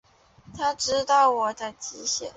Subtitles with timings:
[0.57, 2.29] 他知道我的极限